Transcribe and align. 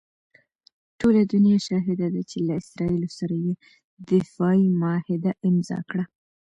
ټوله 0.99 1.21
دنیا 1.33 1.57
شاهده 1.67 2.07
ده 2.13 2.21
چې 2.29 2.37
له 2.47 2.53
اسراییلو 2.61 3.09
سره 3.19 3.35
یې 3.45 3.53
دفاعي 4.11 4.65
معاهده 4.79 5.31
امضاء 5.49 5.83
کړه. 5.89 6.03